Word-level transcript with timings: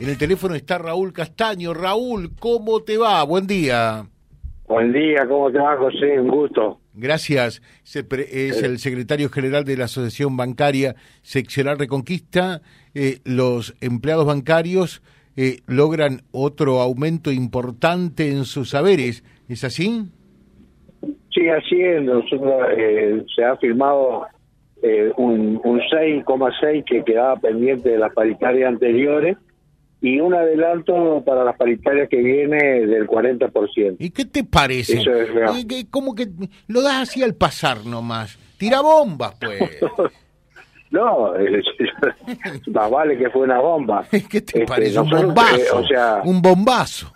En 0.00 0.10
el 0.10 0.16
teléfono 0.16 0.54
está 0.54 0.78
Raúl 0.78 1.12
Castaño. 1.12 1.74
Raúl, 1.74 2.30
¿cómo 2.38 2.84
te 2.84 2.96
va? 2.96 3.24
Buen 3.24 3.48
día. 3.48 4.04
Buen 4.68 4.92
día, 4.92 5.26
¿cómo 5.26 5.50
te 5.50 5.58
va, 5.58 5.76
José? 5.76 6.20
Un 6.20 6.28
gusto. 6.28 6.78
Gracias. 6.94 7.60
Es 7.82 8.62
el 8.62 8.78
secretario 8.78 9.28
general 9.28 9.64
de 9.64 9.76
la 9.76 9.86
Asociación 9.86 10.36
Bancaria 10.36 10.94
Seccional 11.22 11.80
Reconquista. 11.80 12.60
Eh, 12.94 13.18
los 13.24 13.74
empleados 13.80 14.24
bancarios 14.24 15.02
eh, 15.36 15.62
logran 15.66 16.20
otro 16.30 16.80
aumento 16.80 17.32
importante 17.32 18.30
en 18.30 18.44
sus 18.44 18.70
saberes. 18.70 19.24
¿Es 19.48 19.64
así? 19.64 20.04
Sí, 21.34 21.48
así 21.48 21.82
es. 21.82 22.04
Nosotros, 22.04 22.68
eh, 22.76 23.24
se 23.34 23.44
ha 23.44 23.56
firmado 23.56 24.28
un, 25.16 25.60
un 25.64 25.80
6,6 25.80 26.84
que 26.84 27.02
quedaba 27.02 27.34
pendiente 27.34 27.88
de 27.88 27.98
las 27.98 28.14
paritarias 28.14 28.68
anteriores 28.68 29.36
y 30.00 30.20
un 30.20 30.34
adelanto 30.34 31.22
para 31.24 31.44
las 31.44 31.56
paritarias 31.56 32.08
que 32.08 32.18
viene 32.18 32.86
del 32.86 33.06
40%. 33.06 33.96
¿Y 33.98 34.10
qué 34.10 34.24
te 34.24 34.44
parece? 34.44 35.00
Eso 35.00 35.12
es 35.14 35.86
Como 35.90 36.14
que 36.14 36.28
lo 36.68 36.82
das 36.82 37.08
así 37.08 37.22
al 37.22 37.34
pasar 37.34 37.84
nomás. 37.84 38.38
Tira 38.58 38.80
bombas, 38.80 39.34
pues. 39.40 39.60
no, 40.90 41.32
más 42.72 42.90
vale 42.90 43.18
que 43.18 43.30
fue 43.30 43.42
una 43.42 43.60
bomba. 43.60 44.04
¿Qué 44.10 44.40
te 44.40 44.60
este, 44.60 44.66
parece? 44.66 45.00
Un 45.00 45.10
bombazo. 45.10 45.56
Eh, 45.56 45.68
o 45.72 45.86
sea, 45.86 46.22
un 46.24 46.42
bombazo. 46.42 47.12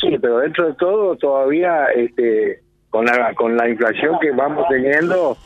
Sí, 0.00 0.16
pero 0.20 0.38
dentro 0.38 0.66
de 0.66 0.74
todo 0.74 1.16
todavía 1.16 1.86
este 1.96 2.62
con 2.88 3.04
la 3.04 3.34
con 3.34 3.56
la 3.56 3.68
inflación 3.68 4.18
que 4.20 4.30
vamos 4.30 4.64
teniendo, 4.68 5.36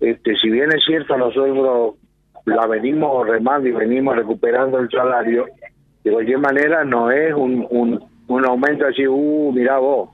este 0.00 0.36
si 0.36 0.50
bien 0.50 0.70
es 0.72 0.84
cierto 0.84 1.16
nosotros 1.16 1.94
la 2.44 2.66
venimos 2.66 3.26
remando 3.26 3.68
y 3.68 3.72
venimos 3.72 4.14
recuperando 4.14 4.78
el 4.78 4.90
salario, 4.90 5.46
de 6.06 6.12
cualquier 6.12 6.38
manera 6.38 6.84
no 6.84 7.10
es 7.10 7.34
un, 7.34 7.66
un, 8.28 8.44
aumento 8.44 8.86
así, 8.86 9.08
uh, 9.08 9.52
mira 9.52 9.78
vos, 9.78 10.10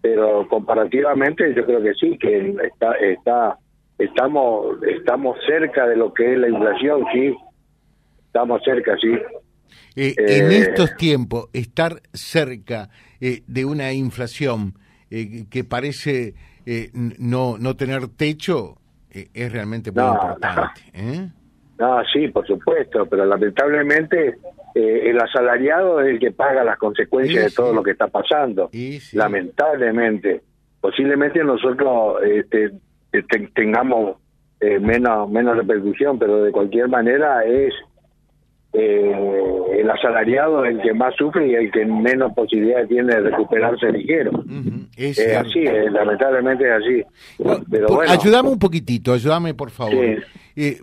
pero 0.00 0.48
comparativamente 0.48 1.54
yo 1.54 1.64
creo 1.64 1.80
que 1.80 1.94
sí, 1.94 2.18
que 2.18 2.56
está, 2.64 2.94
está, 2.94 3.56
estamos, 3.98 4.82
estamos 4.82 5.38
cerca 5.46 5.86
de 5.86 5.94
lo 5.94 6.12
que 6.12 6.32
es 6.32 6.38
la 6.40 6.48
inflación, 6.48 7.04
sí, 7.12 7.36
estamos 8.26 8.60
cerca, 8.64 8.96
sí. 9.00 9.12
Eh, 9.94 10.14
en 10.18 10.50
eh, 10.50 10.58
estos 10.58 10.96
tiempos, 10.96 11.50
estar 11.52 12.02
cerca 12.12 12.90
eh, 13.20 13.42
de 13.46 13.64
una 13.64 13.92
inflación 13.92 14.74
que 15.08 15.64
parece 15.64 16.34
no, 17.18 17.58
no 17.58 17.76
tener 17.76 18.08
techo 18.08 18.74
es 19.10 19.52
realmente 19.52 19.92
muy 19.92 20.02
importante. 20.02 21.30
No, 21.78 22.02
sí, 22.12 22.26
por 22.28 22.44
supuesto, 22.46 23.06
pero 23.06 23.24
lamentablemente 23.24 24.34
eh, 24.74 25.10
el 25.10 25.20
asalariado 25.20 26.00
es 26.00 26.08
el 26.08 26.18
que 26.18 26.32
paga 26.32 26.64
las 26.64 26.78
consecuencias 26.78 27.44
de 27.44 27.50
todo 27.50 27.72
lo 27.72 27.82
que 27.82 27.92
está 27.92 28.08
pasando. 28.08 28.70
Lamentablemente. 29.12 30.42
Posiblemente 30.80 31.42
nosotros 31.42 32.22
este, 32.22 32.72
tengamos 33.54 34.16
eh, 34.60 34.78
menos, 34.78 35.28
menos 35.30 35.56
repercusión, 35.56 36.18
pero 36.18 36.42
de 36.42 36.52
cualquier 36.52 36.88
manera 36.88 37.44
es 37.44 37.74
eh, 38.74 39.12
el 39.72 39.90
asalariado 39.90 40.64
el 40.64 40.80
que 40.80 40.92
más 40.92 41.14
sufre 41.16 41.48
y 41.48 41.54
el 41.54 41.72
que 41.72 41.84
menos 41.84 42.32
posibilidades 42.34 42.88
tiene 42.88 43.14
de 43.14 43.20
recuperarse 43.22 43.90
ligero. 43.90 44.44
Es 44.96 45.18
así, 45.18 45.64
lamentablemente 45.64 46.64
es 46.64 46.72
así. 46.72 47.62
Pero 47.70 48.00
ayúdame 48.02 48.50
un 48.50 48.58
poquitito, 48.58 49.12
ayúdame 49.12 49.54
por 49.54 49.70
favor. 49.70 50.04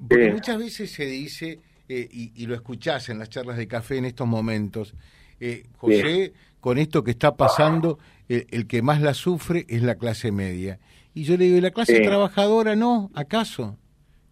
porque 0.09 0.31
muchas 0.31 0.57
veces 0.57 0.91
se 0.91 1.05
dice 1.05 1.59
eh, 1.87 2.07
y, 2.11 2.45
lo 2.47 2.55
escuchás 2.55 3.09
en 3.09 3.19
las 3.19 3.29
charlas 3.29 3.57
de 3.57 3.67
café 3.67 3.97
en 3.97 4.05
estos 4.05 4.27
momentos. 4.27 4.95
Eh, 5.39 5.63
José, 5.77 6.33
con 6.59 6.77
esto 6.77 7.03
que 7.03 7.11
está 7.11 7.35
pasando, 7.35 7.99
el, 8.27 8.67
que 8.67 8.81
más 8.81 9.01
la 9.01 9.13
sufre 9.13 9.65
es 9.69 9.83
la 9.83 9.95
clase 9.95 10.31
media. 10.31 10.79
Y 11.13 11.23
yo 11.23 11.37
le 11.37 11.45
digo, 11.45 11.57
¿y 11.57 11.61
la 11.61 11.71
clase 11.71 11.99
trabajadora 12.01 12.75
no? 12.75 13.11
¿Acaso? 13.13 13.77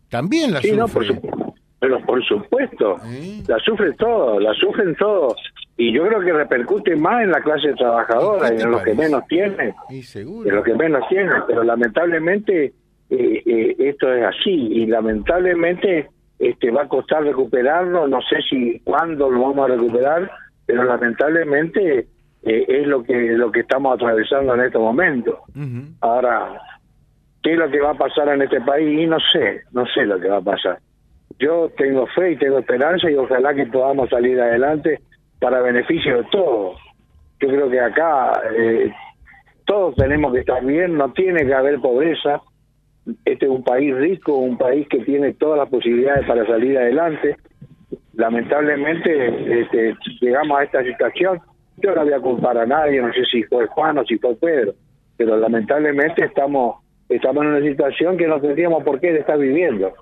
También 0.09 0.51
la 0.51 0.61
sufre. 0.61 1.21
pero 1.79 2.05
por 2.05 2.23
supuesto, 2.25 2.97
la 3.47 3.59
sufre 3.59 3.93
todo, 3.93 4.39
la 4.39 4.53
sufren 4.53 4.95
todos. 4.95 5.35
Y 5.77 5.91
yo 5.91 6.05
creo 6.07 6.21
que 6.21 6.33
repercute 6.33 6.95
más 6.95 7.23
en 7.23 7.31
la 7.31 7.41
clase 7.41 7.73
trabajadora, 7.73 8.49
en 8.49 8.69
los 8.69 8.83
que 8.83 8.93
menos 8.93 9.25
tienen. 9.27 9.73
En 9.89 10.55
los 10.55 10.63
que 10.63 10.75
menos 10.75 11.07
tienen. 11.09 11.33
Pero 11.47 11.63
lamentablemente 11.63 12.73
eh, 13.09 13.75
esto 13.79 14.13
es 14.13 14.23
así. 14.23 14.51
Y 14.51 14.85
lamentablemente 14.85 16.09
este 16.39 16.71
va 16.71 16.83
a 16.83 16.87
costar 16.87 17.23
recuperarlo, 17.23 18.07
no 18.07 18.21
sé 18.21 18.41
si 18.49 18.79
cuándo 18.81 19.29
lo 19.29 19.41
vamos 19.41 19.69
a 19.69 19.73
recuperar, 19.73 20.29
pero 20.65 20.83
lamentablemente 20.83 22.07
eh, 22.43 22.65
es 22.67 22.87
lo 22.87 23.03
que 23.03 23.13
lo 23.13 23.51
que 23.51 23.61
estamos 23.61 23.95
atravesando 23.95 24.53
en 24.55 24.61
este 24.61 24.77
momento. 24.77 25.39
Ahora, 26.01 26.59
¿qué 27.41 27.53
es 27.53 27.57
lo 27.57 27.69
que 27.69 27.79
va 27.79 27.91
a 27.91 27.97
pasar 27.97 28.29
en 28.29 28.41
este 28.41 28.61
país? 28.61 29.07
No 29.07 29.17
sé, 29.31 29.61
no 29.71 29.85
sé 29.87 30.05
lo 30.05 30.19
que 30.19 30.29
va 30.29 30.37
a 30.37 30.41
pasar. 30.41 30.79
Yo 31.39 31.69
tengo 31.77 32.05
fe 32.07 32.31
y 32.31 32.37
tengo 32.37 32.59
esperanza 32.59 33.09
y 33.09 33.15
ojalá 33.15 33.53
que 33.53 33.65
podamos 33.65 34.09
salir 34.09 34.39
adelante 34.39 34.99
para 35.39 35.61
beneficio 35.61 36.17
de 36.17 36.23
todos. 36.31 36.79
Yo 37.39 37.47
creo 37.49 37.69
que 37.69 37.79
acá 37.79 38.41
eh, 38.57 38.91
todos 39.65 39.95
tenemos 39.95 40.33
que 40.33 40.39
estar 40.39 40.63
bien, 40.63 40.97
no 40.97 41.11
tiene 41.11 41.45
que 41.45 41.53
haber 41.53 41.79
pobreza, 41.79 42.41
este 43.25 43.45
es 43.45 43.51
un 43.51 43.63
país 43.63 43.95
rico, 43.95 44.37
un 44.37 44.57
país 44.57 44.87
que 44.87 44.99
tiene 44.99 45.33
todas 45.33 45.59
las 45.59 45.69
posibilidades 45.69 46.25
para 46.25 46.45
salir 46.45 46.77
adelante. 46.77 47.37
Lamentablemente 48.13 49.61
este, 49.61 49.95
llegamos 50.21 50.59
a 50.59 50.63
esta 50.63 50.83
situación. 50.83 51.39
Yo 51.77 51.95
no 51.95 52.03
voy 52.03 52.13
a 52.13 52.19
culpar 52.19 52.57
a 52.57 52.65
nadie, 52.65 53.01
no 53.01 53.11
sé 53.13 53.25
si 53.31 53.43
fue 53.43 53.67
Juan 53.67 53.97
o 53.97 54.05
si 54.05 54.17
fue 54.17 54.35
Pedro, 54.35 54.73
pero 55.17 55.37
lamentablemente 55.37 56.23
estamos 56.25 56.77
estamos 57.09 57.43
en 57.43 57.49
una 57.49 57.61
situación 57.61 58.17
que 58.17 58.27
no 58.27 58.39
tendríamos 58.39 58.83
por 58.83 58.99
qué 58.99 59.15
estar 59.17 59.37
viviendo. 59.37 59.93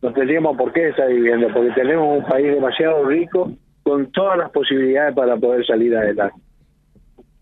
No 0.00 0.12
tendríamos 0.12 0.56
por 0.56 0.72
qué 0.72 0.88
estar 0.88 1.08
viviendo, 1.08 1.48
porque 1.52 1.72
tenemos 1.72 2.18
un 2.18 2.24
país 2.24 2.54
demasiado 2.54 3.04
rico 3.04 3.52
con 3.82 4.10
todas 4.12 4.38
las 4.38 4.50
posibilidades 4.50 5.14
para 5.14 5.36
poder 5.36 5.66
salir 5.66 5.96
adelante. 5.96 6.36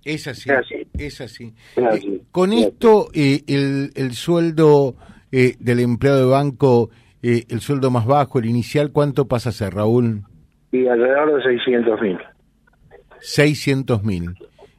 Es 0.07 0.29
así, 0.29 0.49
es 0.97 1.21
así. 1.21 1.53
Eh, 1.77 2.21
con 2.31 2.53
esto, 2.53 3.09
eh, 3.13 3.43
el, 3.49 3.91
el, 3.97 4.13
sueldo 4.13 4.95
eh, 5.33 5.57
del 5.59 5.81
empleado 5.81 6.21
de 6.21 6.27
banco, 6.27 6.91
el 7.23 7.61
sueldo 7.61 7.91
más 7.91 8.07
bajo, 8.07 8.39
el 8.39 8.47
inicial, 8.47 8.93
¿cuánto 8.93 9.27
pasa 9.27 9.49
a 9.49 9.53
ser, 9.53 9.75
Raúl? 9.75 10.23
Y 10.71 10.87
alrededor 10.87 11.43
de 11.43 11.43
600 11.43 12.01
mil. 12.01 12.19
600 13.19 14.05
mil. 14.05 14.35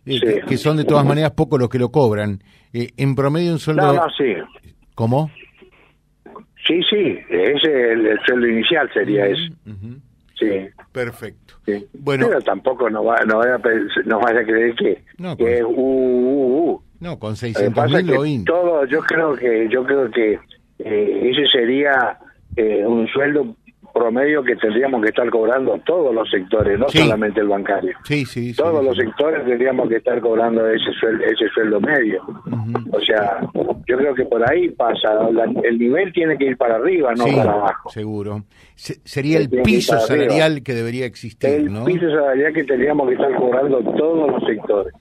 Que, 0.06 0.56
son 0.56 0.78
de 0.78 0.86
todas 0.86 1.06
maneras 1.06 1.32
pocos 1.32 1.60
los 1.60 1.68
que 1.68 1.78
lo 1.78 1.90
cobran. 1.90 2.42
en 2.72 3.14
promedio 3.14 3.52
un 3.52 3.60
sueldo... 3.60 3.86
No, 3.86 3.94
no, 3.96 4.10
sí. 4.18 4.34
¿Cómo? 4.96 5.30
Sí, 6.66 6.80
sí, 6.90 7.20
ese 7.30 7.92
el, 7.92 8.18
sueldo 8.26 8.48
inicial 8.48 8.90
sería 8.94 9.26
eso. 9.26 9.54
Sí. 10.40 10.70
Perfecto. 10.98 11.54
Bueno, 11.94 12.26
pero 12.28 12.42
tampoco 12.42 12.90
no, 12.90 13.04
va, 13.04 13.24
no, 13.24 13.38
vaya, 13.38 13.54
a, 13.54 13.62
no 14.06 14.20
vaya 14.20 14.40
a 14.40 14.44
creer 14.44 14.76
que, 14.76 15.04
no, 15.20 15.38
que 15.38 15.64
uh, 15.64 15.70
uh, 15.70 16.72
uh, 16.72 16.82
No, 17.00 17.20
con 17.20 17.36
600 17.36 17.92
mil 17.92 18.44
todo, 18.46 18.84
yo 18.86 19.02
creo 19.02 19.36
que 19.36 19.70
yo 19.70 19.84
creo 19.86 20.10
que 20.10 20.40
eh, 20.80 21.30
ese 21.32 21.46
sería 21.52 22.18
eh, 22.56 22.84
un 22.84 23.08
sueldo 23.10 23.56
promedio 23.98 24.44
que 24.44 24.56
tendríamos 24.56 25.02
que 25.02 25.10
estar 25.10 25.30
cobrando 25.30 25.80
todos 25.86 26.14
los 26.14 26.30
sectores, 26.30 26.78
no 26.78 26.88
solamente 26.90 27.42
el 27.42 27.48
bancario. 27.48 27.98
Sí, 28.04 28.26
sí, 28.26 28.54
todos 28.54 28.84
los 28.84 28.96
sectores 28.96 29.46
tendríamos 29.46 29.90
que 29.90 29.98
estar 29.98 30.20
cobrando 30.22 30.68
ese 30.68 30.92
sueldo, 31.00 31.24
ese 31.26 31.48
sueldo 31.54 31.80
medio. 31.82 32.24
O 32.92 33.00
sea, 33.02 33.42
yo 33.88 33.98
creo 33.98 34.14
que 34.16 34.26
por 34.26 34.50
ahí 34.50 34.70
pasa, 34.70 35.10
el 35.64 35.80
nivel 35.80 36.14
tiene 36.14 36.38
que 36.38 36.46
ir 36.46 36.58
para 36.58 36.76
arriba, 36.76 37.14
no 37.16 37.26
para 37.26 37.52
abajo. 37.52 37.90
Seguro. 37.90 38.44
sería 38.76 39.40
el 39.40 39.50
piso 39.50 40.00
salarial 40.00 40.64
que 40.64 40.74
debería 40.74 41.06
existir, 41.06 41.50
el 41.50 41.84
piso 41.86 42.10
salarial 42.10 42.54
que 42.54 42.64
tendríamos 42.64 43.08
que 43.08 43.16
estar 43.16 43.36
cobrando 43.36 43.80
todos 43.96 44.32
los 44.32 44.44
sectores. 44.44 44.94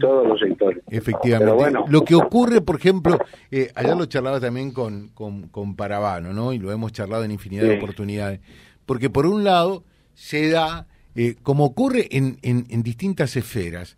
Todos 0.00 0.26
los 0.26 0.40
sectores. 0.40 0.82
Efectivamente. 0.88 1.78
Lo 1.88 2.04
que 2.04 2.14
ocurre, 2.14 2.60
por 2.60 2.76
ejemplo, 2.76 3.18
eh, 3.50 3.70
allá 3.74 3.94
lo 3.94 4.06
charlaba 4.06 4.40
también 4.40 4.70
con, 4.70 5.08
con, 5.08 5.48
con, 5.48 5.74
Parabano, 5.74 6.32
¿no? 6.32 6.52
Y 6.52 6.58
lo 6.58 6.72
hemos 6.72 6.92
charlado 6.92 7.24
en 7.24 7.32
infinidad 7.32 7.64
de 7.64 7.76
oportunidades. 7.78 8.40
Porque 8.86 9.10
por 9.10 9.26
un 9.26 9.44
lado 9.44 9.84
se 10.14 10.48
da, 10.50 10.86
eh, 11.14 11.36
como 11.42 11.64
ocurre 11.64 12.08
en, 12.10 12.38
en, 12.42 12.66
en 12.70 12.82
distintas 12.82 13.36
esferas, 13.36 13.96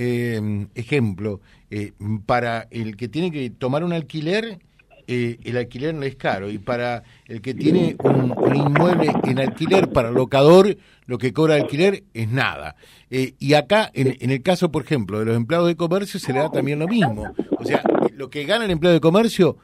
eh, 0.00 0.68
ejemplo, 0.76 1.40
eh, 1.70 1.90
para 2.24 2.68
el 2.70 2.96
que 2.96 3.08
tiene 3.08 3.32
que 3.32 3.50
tomar 3.50 3.82
un 3.82 3.92
alquiler, 3.92 4.60
eh, 5.08 5.38
el 5.42 5.56
alquiler 5.56 5.94
no 5.94 6.04
es 6.04 6.14
caro, 6.14 6.48
y 6.50 6.58
para 6.58 7.02
el 7.26 7.40
que 7.40 7.54
tiene 7.54 7.96
un, 7.98 8.32
inmueble 8.54 9.10
en 9.24 9.40
alquiler 9.40 9.88
para 9.88 10.12
locador, 10.12 10.76
lo 11.06 11.18
que 11.18 11.32
cobra 11.32 11.56
alquiler 11.56 12.04
es 12.14 12.28
nada. 12.28 12.76
Eh, 13.10 13.32
y 13.40 13.54
acá, 13.54 13.90
en, 13.94 14.16
en, 14.20 14.30
el 14.30 14.42
caso, 14.42 14.70
por 14.70 14.84
ejemplo, 14.84 15.18
de 15.18 15.24
los 15.24 15.36
empleados 15.36 15.66
de 15.66 15.76
comercio, 15.76 16.20
se 16.20 16.32
le 16.32 16.38
da 16.38 16.50
también 16.50 16.78
lo 16.78 16.86
mismo. 16.86 17.34
O 17.58 17.64
sea, 17.64 17.82
lo 18.14 18.30
que 18.30 18.44
gana 18.44 18.66
el 18.66 18.70
empleado 18.70 18.94
de 18.94 19.00
comercio 19.00 19.56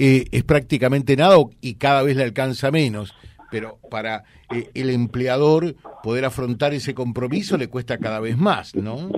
es 0.00 0.44
prácticamente 0.44 1.16
nada 1.16 1.36
y 1.60 1.74
cada 1.74 2.04
vez 2.04 2.16
le 2.16 2.22
alcanza 2.22 2.70
menos 2.70 3.14
pero 3.50 3.78
para 3.90 4.24
eh, 4.54 4.68
el 4.74 4.90
empleador 4.90 5.74
poder 6.02 6.24
afrontar 6.24 6.74
ese 6.74 6.94
compromiso 6.94 7.56
le 7.56 7.68
cuesta 7.68 7.98
cada 7.98 8.20
vez 8.20 8.36
más, 8.36 8.74
¿no? 8.74 9.10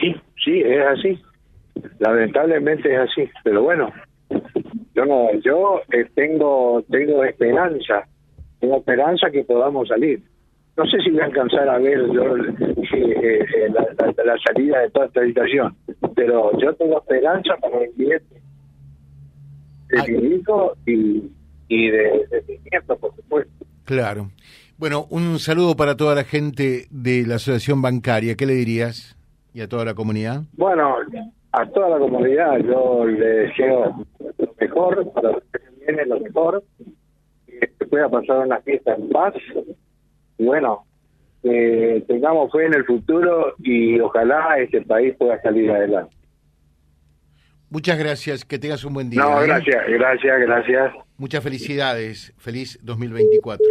Sí, 0.00 0.14
sí, 0.44 0.60
es 0.60 0.86
así. 0.86 1.20
Lamentablemente 1.98 2.92
es 2.92 3.00
así, 3.00 3.30
pero 3.44 3.62
bueno, 3.62 3.92
yo 4.98 5.04
no, 5.04 5.32
yo 5.44 5.80
eh, 5.92 6.06
tengo 6.14 6.82
tengo 6.90 7.22
esperanza, 7.22 8.08
tengo 8.58 8.78
esperanza 8.78 9.30
que 9.30 9.44
podamos 9.44 9.86
salir. 9.86 10.20
No 10.76 10.84
sé 10.86 10.98
si 11.04 11.10
voy 11.10 11.20
a 11.20 11.26
alcanzar 11.26 11.68
a 11.68 11.78
ver 11.78 12.04
yo, 12.10 12.36
eh, 12.36 13.68
la, 13.72 14.36
salida 14.44 14.80
de 14.80 14.90
toda 14.90 15.06
esta 15.06 15.24
situación, 15.24 15.76
pero 16.16 16.50
yo 16.58 16.74
tengo 16.74 16.98
esperanza 16.98 17.56
para 17.60 17.84
el 17.84 17.90
cliente 17.92 18.42
de 19.88 20.12
mi 20.12 20.34
hijo 20.34 20.72
y, 20.84 21.30
y 21.68 21.90
de, 21.90 22.26
mi 22.48 22.58
nieto, 22.70 22.96
por 22.96 23.14
supuesto. 23.14 23.66
Claro. 23.84 24.30
Bueno, 24.78 25.06
un 25.10 25.38
saludo 25.38 25.76
para 25.76 25.96
toda 25.96 26.16
la 26.16 26.24
gente 26.24 26.86
de 26.90 27.24
la 27.24 27.36
Asociación 27.36 27.82
Bancaria. 27.82 28.34
¿Qué 28.36 28.46
le 28.46 28.54
dirías? 28.54 29.16
¿Y 29.54 29.60
a 29.60 29.68
toda 29.68 29.84
la 29.84 29.94
comunidad? 29.94 30.42
Bueno, 30.52 30.96
a 31.52 31.66
toda 31.66 31.88
la 31.90 31.98
comunidad 31.98 32.58
yo 32.58 33.04
le 33.06 33.26
deseo 33.26 34.04
mejor, 34.60 35.12
para 35.12 35.32
los 35.32 35.42
que 35.44 35.58
viene 35.84 36.06
lo 36.06 36.20
mejor, 36.20 36.64
que 37.46 37.86
pueda 37.86 38.08
pasar 38.08 38.46
una 38.46 38.60
fiesta 38.60 38.94
en 38.94 39.08
paz. 39.08 39.34
Y 40.38 40.44
bueno, 40.44 40.84
tengamos 41.42 42.52
fe 42.52 42.66
en 42.66 42.74
el 42.74 42.84
futuro 42.84 43.54
y 43.58 43.98
ojalá 44.00 44.58
este 44.58 44.82
país 44.82 45.14
pueda 45.18 45.40
salir 45.42 45.70
adelante. 45.70 46.18
Muchas 47.70 47.98
gracias, 47.98 48.46
que 48.46 48.58
tengas 48.58 48.82
un 48.84 48.94
buen 48.94 49.10
día. 49.10 49.20
No, 49.20 49.42
¿eh? 49.42 49.46
gracias, 49.46 49.84
gracias, 49.88 50.40
gracias. 50.40 50.94
Muchas 51.18 51.44
felicidades, 51.44 52.32
feliz 52.38 52.78
2024. 52.82 53.62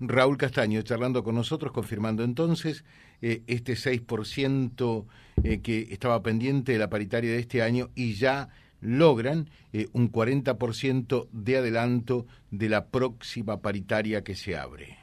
Raúl 0.00 0.36
Castaño 0.36 0.82
charlando 0.82 1.22
con 1.22 1.36
nosotros, 1.36 1.70
confirmando 1.70 2.24
entonces 2.24 2.84
eh, 3.22 3.42
este 3.46 3.74
6% 3.74 5.06
eh, 5.44 5.62
que 5.62 5.86
estaba 5.90 6.22
pendiente 6.22 6.72
de 6.72 6.78
la 6.78 6.90
paritaria 6.90 7.30
de 7.30 7.38
este 7.38 7.62
año 7.62 7.90
y 7.94 8.14
ya 8.14 8.48
logran 8.80 9.48
un 9.92 10.10
40% 10.10 11.28
de 11.32 11.56
adelanto 11.56 12.26
de 12.50 12.68
la 12.68 12.86
próxima 12.86 13.60
paritaria 13.60 14.22
que 14.22 14.34
se 14.34 14.56
abre. 14.56 14.98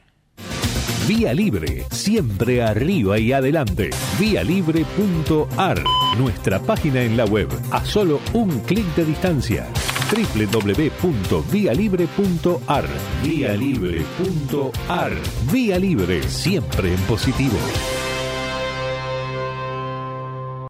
Vía 1.06 1.34
Libre, 1.34 1.84
siempre 1.90 2.62
arriba 2.62 3.18
y 3.18 3.32
adelante. 3.32 3.90
Vialibre.ar, 4.18 5.84
nuestra 6.18 6.58
página 6.60 7.02
en 7.02 7.18
la 7.18 7.26
web, 7.26 7.48
a 7.70 7.84
solo 7.84 8.22
un 8.32 8.60
clic 8.60 8.86
de 8.94 9.04
distancia. 9.04 9.66
www.vialibre.ar, 10.10 12.86
vialibre.ar. 13.22 15.12
Vía 15.52 15.78
Libre, 15.78 16.22
siempre 16.22 16.94
en 16.94 17.00
positivo. 17.00 17.58